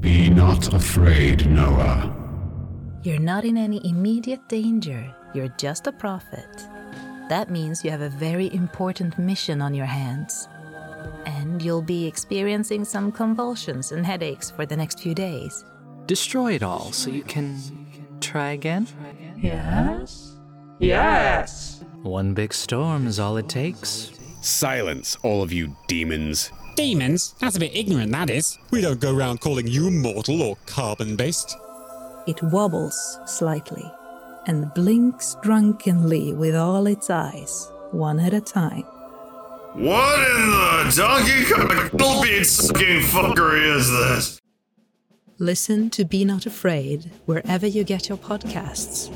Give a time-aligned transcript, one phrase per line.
[0.00, 2.16] Be not afraid, Noah.
[3.02, 5.14] You're not in any immediate danger.
[5.34, 6.48] You're just a prophet.
[7.28, 10.48] That means you have a very important mission on your hands.
[11.26, 15.64] And you'll be experiencing some convulsions and headaches for the next few days.
[16.06, 17.56] Destroy it all so you can
[18.20, 18.88] try again?
[19.36, 20.38] Yes?
[20.78, 21.84] Yes!
[22.02, 24.12] One big storm is all it takes.
[24.40, 26.50] Silence, all of you demons.
[26.80, 27.34] Demons?
[27.40, 28.56] That's a bit ignorant, that is.
[28.70, 31.56] We don't go around calling you mortal or carbon based.
[32.26, 33.84] It wobbles slightly
[34.46, 38.84] and blinks drunkenly with all its eyes, one at a time.
[39.74, 44.40] What in the donkey kind of gulpy sucking fuckery is this?
[45.38, 49.10] Listen to Be Not Afraid wherever you get your podcasts.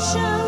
[0.00, 0.39] I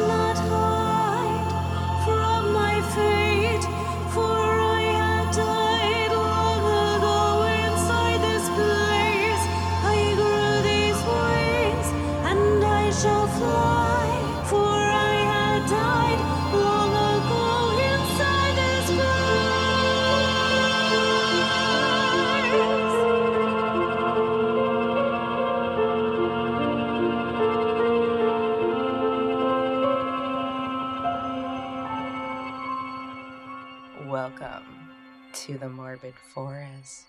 [35.46, 37.06] to the Morbid Forest.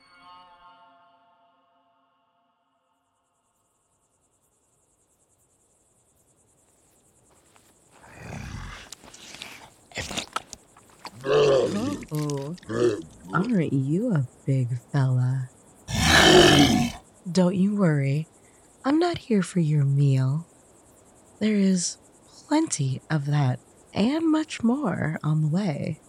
[12.11, 12.55] Ooh,
[13.31, 15.49] aren't you a big fella?
[17.31, 18.27] Don't you worry,
[18.83, 20.47] I'm not here for your meal.
[21.39, 21.97] There is
[22.47, 23.59] plenty of that
[23.93, 25.99] and much more on the way.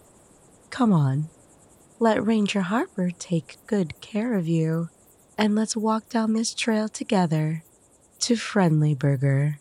[0.71, 1.29] Come on,
[1.99, 4.89] let Ranger Harper take good care of you,
[5.37, 7.63] and let's walk down this trail together
[8.19, 9.59] to Friendly Burger.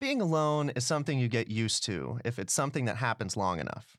[0.00, 3.98] Being alone is something you get used to if it's something that happens long enough.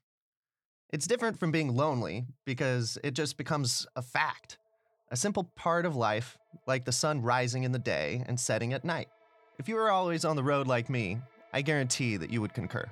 [0.91, 4.57] It's different from being lonely because it just becomes a fact,
[5.11, 8.85] a simple part of life, like the sun rising in the day and setting at
[8.85, 9.09] night.
[9.59, 11.19] If you were always on the road like me,
[11.51, 12.85] I guarantee that you would concur.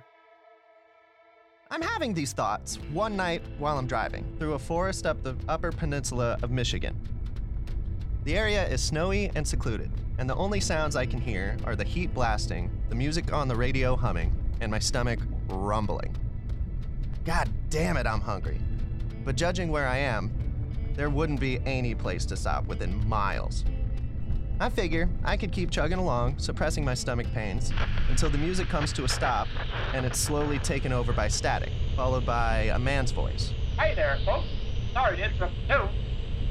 [1.72, 5.72] I'm having these thoughts one night while I'm driving through a forest up the upper
[5.72, 7.00] peninsula of Michigan.
[8.26, 11.86] The area is snowy and secluded, and the only sounds I can hear are the
[11.86, 16.14] heat blasting, the music on the radio humming, and my stomach rumbling.
[17.24, 18.60] God damn it, I'm hungry.
[19.24, 20.49] But judging where I am,
[21.00, 23.64] there wouldn't be any place to stop within miles.
[24.60, 27.72] I figure I could keep chugging along, suppressing my stomach pains,
[28.10, 29.48] until the music comes to a stop
[29.94, 33.54] and it's slowly taken over by static, followed by a man's voice.
[33.78, 34.50] Hey there, folks.
[34.92, 35.88] Sorry to interrupt tune,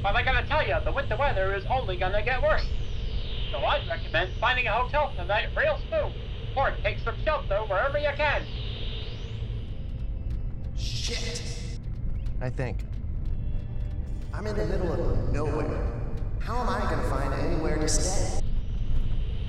[0.01, 2.65] but I gotta tell you, the winter weather is only gonna get worse.
[3.51, 6.11] So I'd recommend finding a hotel tonight real soon,
[6.57, 8.41] or take some shelter wherever you can.
[10.75, 11.43] Shit!
[12.41, 12.79] I think.
[14.33, 15.85] I'm in the middle of nowhere.
[16.39, 18.41] How am I gonna find anywhere to stay?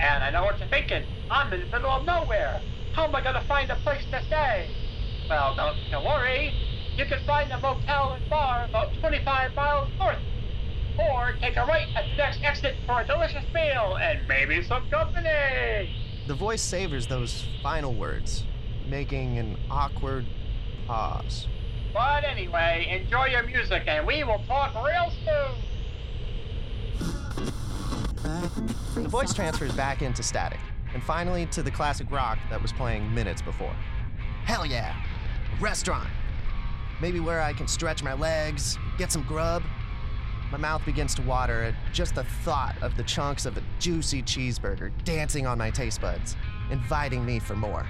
[0.00, 1.04] And I know what you're thinking.
[1.30, 2.60] I'm in the middle of nowhere.
[2.94, 4.68] How am I gonna find a place to stay?
[5.28, 6.52] Well, don't you worry.
[6.96, 10.18] You can find a motel and bar about 25 miles north.
[10.98, 14.88] Or take a right at the next exit for a delicious meal and maybe some
[14.90, 15.94] company.
[16.26, 18.44] The voice savors those final words,
[18.88, 20.26] making an awkward
[20.86, 21.46] pause.
[21.92, 25.70] But anyway, enjoy your music and we will talk real soon.
[29.02, 30.60] The voice transfers back into static,
[30.94, 33.74] and finally to the classic rock that was playing minutes before.
[34.44, 34.94] Hell yeah!
[35.60, 36.08] Restaurant!
[37.00, 39.62] Maybe where I can stretch my legs, get some grub.
[40.52, 44.22] My mouth begins to water at just the thought of the chunks of a juicy
[44.22, 46.36] cheeseburger dancing on my taste buds,
[46.70, 47.86] inviting me for more.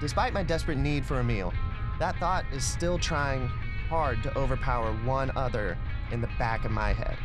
[0.00, 1.52] Despite my desperate need for a meal,
[2.00, 3.46] that thought is still trying
[3.90, 5.76] hard to overpower one other
[6.10, 7.16] in the back of my head.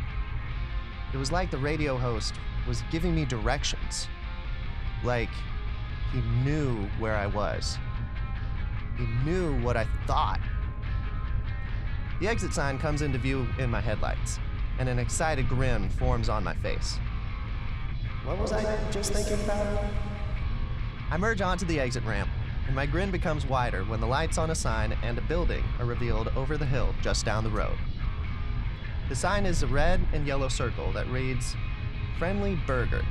[1.14, 2.34] It was like the radio host
[2.68, 4.06] was giving me directions.
[5.02, 5.30] Like
[6.12, 7.78] he knew where I was.
[8.98, 10.40] He knew what I thought.
[12.20, 14.38] The exit sign comes into view in my headlights,
[14.78, 16.98] and an excited grin forms on my face.
[18.24, 19.84] What was I just thinking about?
[21.10, 22.28] I merge onto the exit ramp,
[22.66, 25.86] and my grin becomes wider when the lights on a sign and a building are
[25.86, 27.76] revealed over the hill just down the road.
[29.08, 31.54] The sign is a red and yellow circle that reads
[32.18, 33.04] Friendly Burger,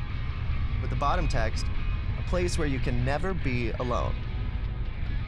[0.82, 1.66] with the bottom text,
[2.20, 4.14] a place where you can never be alone.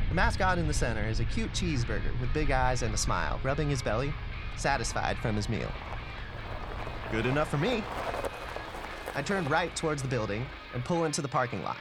[0.09, 3.39] The mascot in the center is a cute cheeseburger with big eyes and a smile,
[3.44, 4.13] rubbing his belly,
[4.57, 5.71] satisfied from his meal.
[7.12, 7.83] Good enough for me.
[9.15, 11.77] I turn right towards the building and pull into the parking lot,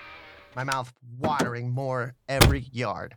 [0.57, 3.15] my mouth watering more every yard.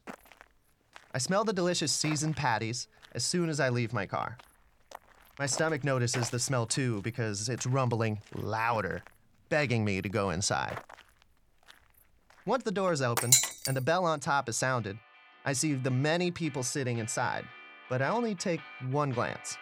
[1.13, 4.37] I smell the delicious seasoned patties as soon as I leave my car.
[5.39, 9.03] My stomach notices the smell too because it's rumbling louder,
[9.47, 10.79] begging me to go inside.
[12.45, 13.31] Once the doors open
[13.67, 14.99] and the bell on top is sounded,
[15.45, 17.45] I see the many people sitting inside,
[17.89, 18.59] but I only take
[18.91, 19.57] one glance.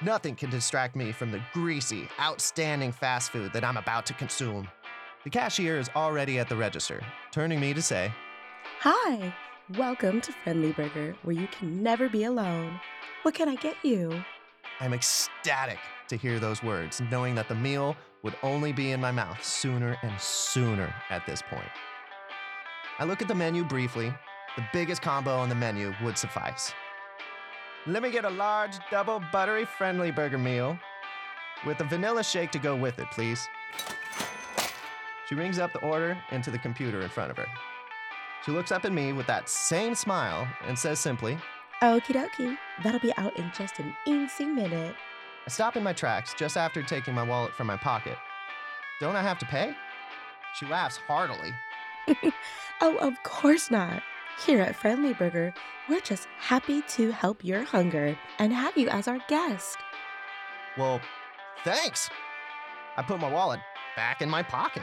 [0.00, 4.68] Nothing can distract me from the greasy, outstanding fast food that I'm about to consume.
[5.22, 8.10] The cashier is already at the register, turning me to say,
[8.78, 9.34] Hi,
[9.76, 12.80] welcome to Friendly Burger, where you can never be alone.
[13.20, 14.24] What can I get you?
[14.80, 15.78] I'm ecstatic
[16.08, 19.98] to hear those words, knowing that the meal would only be in my mouth sooner
[20.02, 21.68] and sooner at this point.
[22.98, 24.14] I look at the menu briefly.
[24.56, 26.72] The biggest combo on the menu would suffice.
[27.86, 30.78] Let me get a large, double buttery friendly burger meal
[31.66, 33.46] with a vanilla shake to go with it, please.
[35.30, 37.46] She rings up the order into the computer in front of her.
[38.44, 41.38] She looks up at me with that same smile and says simply,
[41.80, 44.96] Okie dokie, that'll be out in just an easy minute.
[45.46, 48.18] I stop in my tracks just after taking my wallet from my pocket.
[49.00, 49.72] Don't I have to pay?
[50.58, 51.54] She laughs heartily.
[52.80, 54.02] oh, of course not.
[54.44, 55.54] Here at Friendly Burger,
[55.88, 59.78] we're just happy to help your hunger and have you as our guest.
[60.76, 61.00] Well,
[61.62, 62.10] thanks.
[62.96, 63.60] I put my wallet
[63.94, 64.82] back in my pocket.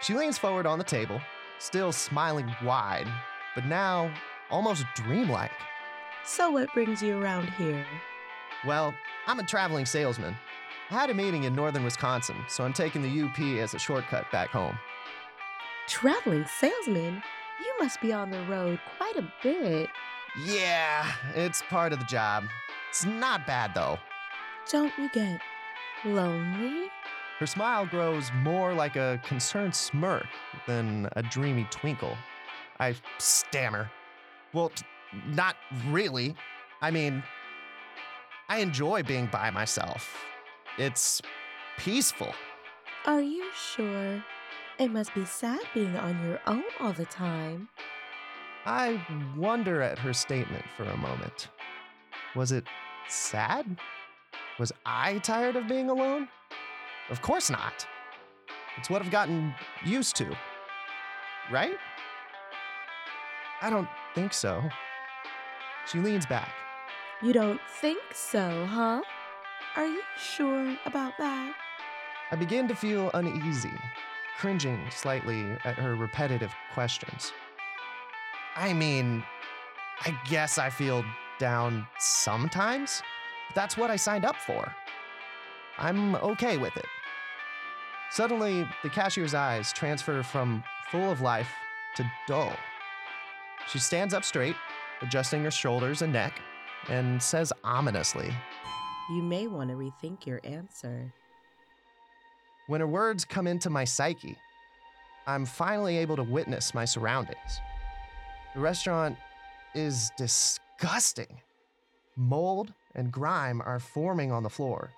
[0.00, 1.20] She leans forward on the table,
[1.58, 3.06] still smiling wide,
[3.54, 4.12] but now
[4.50, 5.52] almost dreamlike.
[6.24, 7.84] So, what brings you around here?
[8.66, 8.94] Well,
[9.26, 10.36] I'm a traveling salesman.
[10.90, 14.30] I had a meeting in northern Wisconsin, so I'm taking the UP as a shortcut
[14.32, 14.78] back home.
[15.86, 17.22] Traveling salesman?
[17.60, 19.88] You must be on the road quite a bit.
[20.44, 22.44] Yeah, it's part of the job.
[22.88, 23.98] It's not bad though.
[24.70, 25.40] Don't you get
[26.04, 26.88] lonely?
[27.40, 30.26] Her smile grows more like a concerned smirk
[30.66, 32.14] than a dreamy twinkle.
[32.78, 33.90] I stammer.
[34.52, 34.84] Well, t-
[35.28, 35.56] not
[35.88, 36.36] really.
[36.82, 37.22] I mean,
[38.50, 40.14] I enjoy being by myself.
[40.76, 41.22] It's
[41.78, 42.34] peaceful.
[43.06, 44.22] Are you sure?
[44.78, 47.70] It must be sad being on your own all the time.
[48.66, 49.02] I
[49.34, 51.48] wonder at her statement for a moment.
[52.36, 52.66] Was it
[53.08, 53.78] sad?
[54.58, 56.28] Was I tired of being alone?
[57.10, 57.86] Of course not.
[58.78, 59.54] It's what I've gotten
[59.84, 60.36] used to.
[61.50, 61.76] Right?
[63.60, 64.62] I don't think so.
[65.86, 66.50] She leans back.
[67.22, 69.02] You don't think so, huh?
[69.76, 71.54] Are you sure about that?
[72.30, 73.72] I begin to feel uneasy,
[74.38, 77.32] cringing slightly at her repetitive questions.
[78.56, 79.24] I mean,
[80.02, 81.04] I guess I feel
[81.38, 83.02] down sometimes.
[83.48, 84.72] But that's what I signed up for.
[85.78, 86.86] I'm okay with it.
[88.10, 91.50] Suddenly, the cashier's eyes transfer from full of life
[91.96, 92.56] to dull.
[93.68, 94.56] She stands up straight,
[95.00, 96.40] adjusting her shoulders and neck,
[96.88, 98.32] and says ominously,
[99.10, 101.12] You may want to rethink your answer.
[102.66, 104.36] When her words come into my psyche,
[105.26, 107.60] I'm finally able to witness my surroundings.
[108.54, 109.16] The restaurant
[109.74, 111.40] is disgusting.
[112.16, 114.90] Mold and grime are forming on the floor,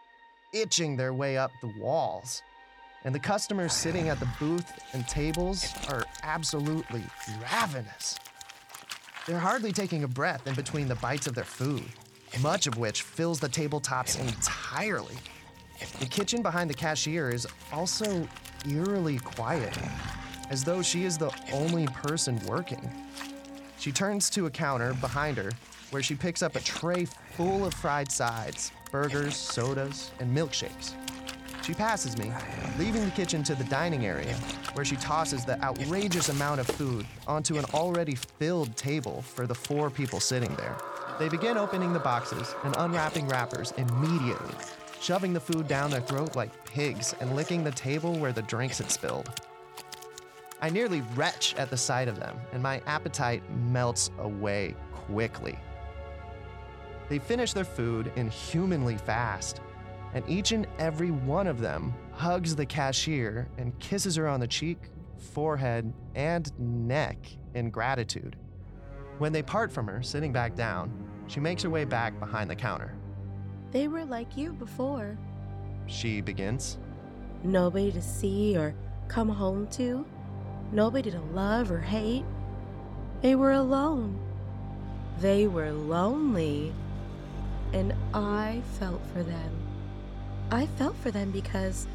[0.55, 2.43] itching their way up the walls.
[3.05, 7.03] And the customers sitting at the booth and tables are absolutely
[7.43, 8.17] ravenous.
[9.27, 11.85] They're hardly taking a breath in between the bites of their food,
[12.41, 15.17] much of which fills the tabletops entirely.
[15.99, 18.29] The kitchen behind the cashier is also
[18.69, 19.77] eerily quiet,
[20.51, 22.91] as though she is the only person working.
[23.79, 25.51] She turns to a counter behind her
[25.91, 27.07] where she picks up a tray
[27.37, 30.95] full of fried sides, burgers, sodas, and milkshakes.
[31.63, 32.33] She passes me,
[32.77, 34.35] leaving the kitchen to the dining area,
[34.73, 39.55] where she tosses the outrageous amount of food onto an already filled table for the
[39.55, 40.77] four people sitting there.
[41.21, 44.55] They begin opening the boxes and unwrapping wrappers immediately,
[45.01, 48.79] shoving the food down their throat like pigs and licking the table where the drinks
[48.79, 49.31] had spilled.
[50.61, 55.57] I nearly retch at the sight of them, and my appetite melts away quickly.
[57.09, 59.61] They finish their food inhumanly fast,
[60.15, 64.47] and each and every one of them hugs the cashier and kisses her on the
[64.47, 64.79] cheek,
[65.17, 67.17] forehead, and neck
[67.55, 68.37] in gratitude.
[69.19, 70.93] When they part from her, sitting back down,
[71.27, 72.95] she makes her way back behind the counter.
[73.71, 75.17] They were like you before.
[75.87, 76.79] She begins.
[77.43, 78.75] Nobody to see or
[79.09, 80.05] come home to.
[80.73, 82.25] Nobody to love or hate.
[83.21, 84.19] They were alone.
[85.21, 86.75] They were lonely.
[87.73, 89.72] And I felt for them.
[90.53, 91.87] I felt for them because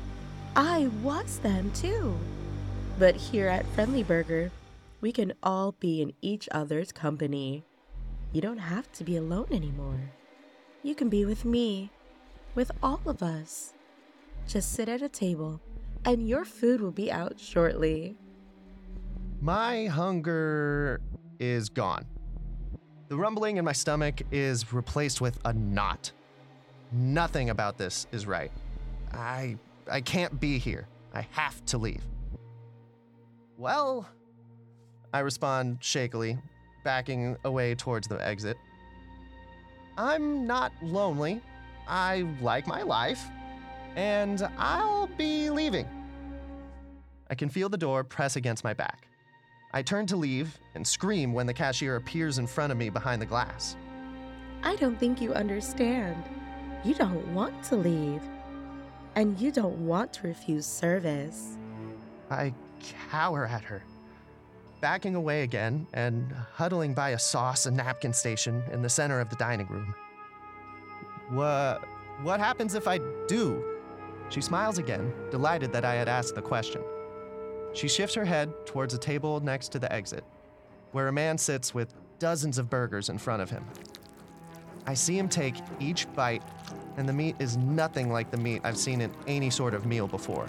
[0.55, 2.17] I was them too.
[2.97, 4.49] But here at Friendly Burger,
[4.99, 7.63] we can all be in each other's company.
[8.33, 10.11] You don't have to be alone anymore.
[10.81, 11.91] You can be with me,
[12.55, 13.75] with all of us.
[14.47, 15.61] Just sit at a table,
[16.03, 18.17] and your food will be out shortly.
[19.39, 20.99] My hunger
[21.39, 22.07] is gone.
[23.09, 26.11] The rumbling in my stomach is replaced with a knot.
[26.91, 28.51] Nothing about this is right.
[29.13, 29.57] I
[29.89, 30.87] I can't be here.
[31.13, 32.03] I have to leave.
[33.57, 34.07] Well,
[35.13, 36.37] I respond shakily,
[36.83, 38.57] backing away towards the exit.
[39.97, 41.41] I'm not lonely.
[41.87, 43.23] I like my life,
[43.95, 45.87] and I'll be leaving.
[47.29, 49.07] I can feel the door press against my back.
[49.73, 53.21] I turn to leave and scream when the cashier appears in front of me behind
[53.21, 53.75] the glass.
[54.63, 56.23] I don't think you understand.
[56.87, 58.21] You don't want to leave.
[59.15, 61.57] And you don't want to refuse service.
[62.31, 62.53] I
[63.09, 63.83] cower at her,
[64.79, 69.29] backing away again and huddling by a sauce and napkin station in the center of
[69.29, 69.93] the dining room.
[71.29, 71.83] What,
[72.21, 73.61] what happens if I do?
[74.29, 76.81] She smiles again, delighted that I had asked the question.
[77.73, 80.23] She shifts her head towards a table next to the exit,
[80.93, 83.65] where a man sits with dozens of burgers in front of him.
[84.87, 86.41] I see him take each bite,
[86.95, 90.07] and the meat is nothing like the meat I've seen in any sort of meal
[90.07, 90.47] before.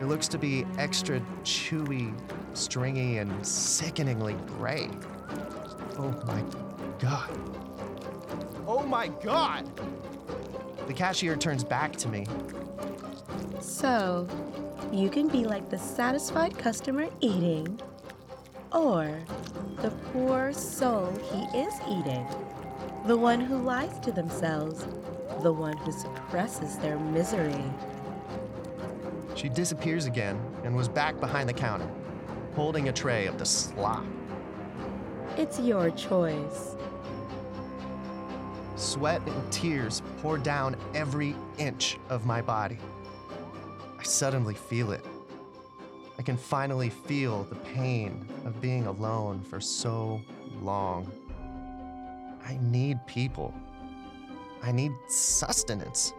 [0.00, 2.14] It looks to be extra chewy,
[2.52, 4.90] stringy, and sickeningly gray.
[5.96, 6.44] Oh my
[6.98, 7.30] god.
[8.66, 9.66] Oh my god!
[10.86, 12.26] The cashier turns back to me.
[13.60, 14.28] So,
[14.92, 17.80] you can be like the satisfied customer eating,
[18.72, 19.18] or
[19.82, 22.26] the poor soul he is eating,
[23.08, 24.86] the one who lies to themselves,
[25.42, 27.64] the one who suppresses their misery.
[29.34, 31.88] She disappears again and was back behind the counter,
[32.54, 34.04] holding a tray of the slop.
[35.38, 36.76] It's your choice.
[38.76, 42.76] Sweat and tears pour down every inch of my body.
[43.98, 45.04] I suddenly feel it.
[46.18, 50.20] I can finally feel the pain of being alone for so
[50.60, 51.10] long.
[52.48, 53.52] I need people.
[54.62, 56.14] I need sustenance.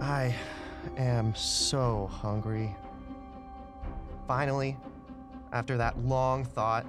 [0.00, 0.32] I
[0.96, 2.74] am so hungry.
[4.28, 4.76] Finally,
[5.52, 6.86] after that long thought,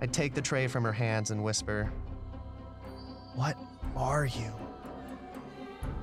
[0.00, 1.92] I take the tray from her hands and whisper,
[3.34, 3.58] What
[3.96, 4.52] are you?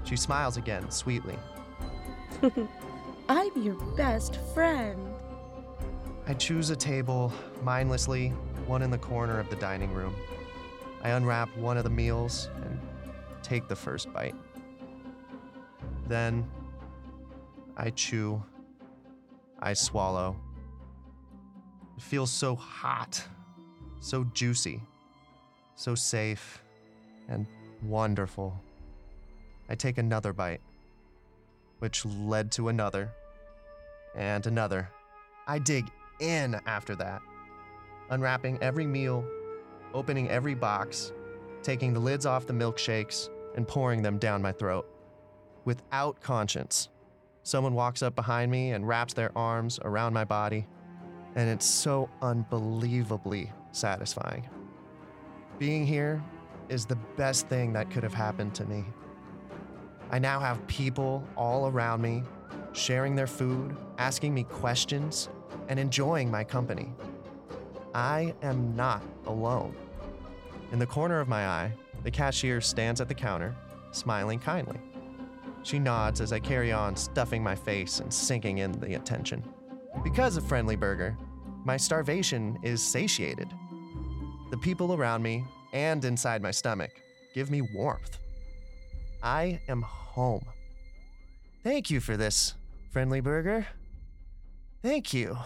[0.03, 1.37] She smiles again, sweetly.
[3.29, 4.99] I'm your best friend.
[6.27, 7.31] I choose a table
[7.63, 8.29] mindlessly,
[8.67, 10.13] one in the corner of the dining room.
[11.01, 12.79] I unwrap one of the meals and
[13.41, 14.35] take the first bite.
[16.07, 16.49] Then
[17.77, 18.43] I chew.
[19.59, 20.35] I swallow.
[21.97, 23.23] It feels so hot,
[23.99, 24.81] so juicy,
[25.75, 26.63] so safe,
[27.27, 27.45] and
[27.83, 28.57] wonderful.
[29.69, 30.61] I take another bite,
[31.79, 33.11] which led to another,
[34.15, 34.89] and another.
[35.47, 37.21] I dig in after that,
[38.09, 39.25] unwrapping every meal,
[39.93, 41.11] opening every box,
[41.63, 44.87] taking the lids off the milkshakes, and pouring them down my throat.
[45.65, 46.89] Without conscience,
[47.43, 50.65] someone walks up behind me and wraps their arms around my body,
[51.35, 54.47] and it's so unbelievably satisfying.
[55.57, 56.23] Being here
[56.69, 58.85] is the best thing that could have happened to me.
[60.11, 62.23] I now have people all around me,
[62.73, 65.29] sharing their food, asking me questions,
[65.67, 66.93] and enjoying my company.
[67.93, 69.75] I am not alone.
[70.71, 73.55] In the corner of my eye, the cashier stands at the counter,
[73.91, 74.79] smiling kindly.
[75.63, 79.43] She nods as I carry on stuffing my face and sinking in the attention.
[80.03, 81.17] Because of Friendly Burger,
[81.65, 83.49] my starvation is satiated.
[84.51, 86.91] The people around me and inside my stomach
[87.33, 88.17] give me warmth.
[89.21, 90.45] I am home.
[91.63, 92.55] Thank you for this,
[92.91, 93.67] Friendly Burger.
[94.81, 95.37] Thank you.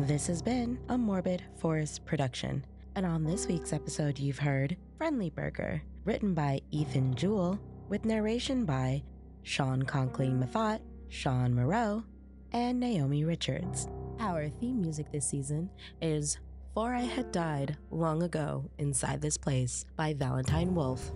[0.00, 2.66] This has been a Morbid Forest production.
[2.96, 8.66] And on this week's episode, you've heard Friendly Burger, written by Ethan Jewell, with narration
[8.66, 9.02] by
[9.42, 12.04] Sean Conkling Methot, Shawn Moreau,
[12.52, 13.88] and Naomi Richards.
[14.20, 15.70] Our theme music this season
[16.02, 16.36] is
[16.74, 21.10] For I Had Died Long Ago Inside This Place by Valentine Wolfe.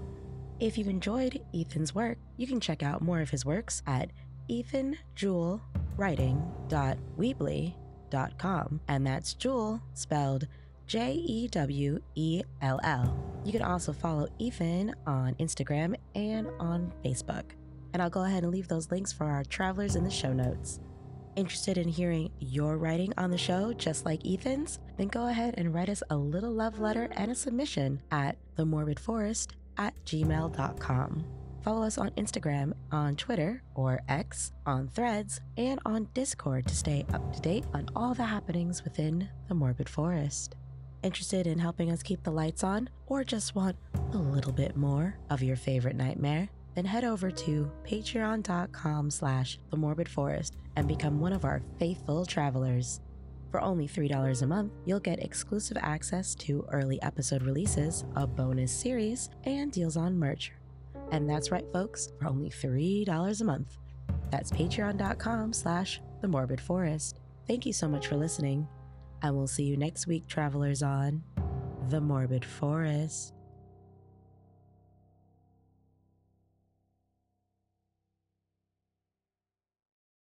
[0.58, 4.10] If you enjoyed Ethan's work, you can check out more of his works at
[8.10, 10.46] ethanjewellwriting.weebly.com, and that's Jewell spelled
[10.86, 13.16] J E W E L L.
[13.44, 17.44] You can also follow Ethan on Instagram and on Facebook.
[17.92, 20.80] And I'll go ahead and leave those links for our travelers in the show notes.
[21.36, 24.80] Interested in hearing your writing on the show, just like Ethan's?
[24.96, 29.52] Then go ahead and write us a little love letter and a submission at themorbidforest
[29.78, 31.39] at gmail.com.
[31.62, 37.04] Follow us on Instagram, on Twitter or X, on Threads, and on Discord to stay
[37.12, 40.56] up to date on all the happenings within the Morbid Forest.
[41.02, 43.76] Interested in helping us keep the lights on, or just want
[44.12, 46.48] a little bit more of your favorite nightmare?
[46.74, 52.24] Then head over to patreon.com slash the morbid forest and become one of our faithful
[52.24, 53.00] travelers.
[53.50, 58.70] For only $3 a month, you'll get exclusive access to early episode releases, a bonus
[58.70, 60.52] series, and deals on merch.
[61.10, 63.76] And that's right, folks, for only $3 a month.
[64.30, 67.20] That's patreon.com slash the morbid forest.
[67.46, 68.68] Thank you so much for listening,
[69.22, 71.22] and we'll see you next week, travelers, on
[71.88, 73.34] The Morbid Forest.